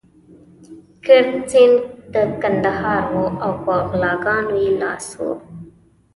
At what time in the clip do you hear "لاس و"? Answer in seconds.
4.81-5.21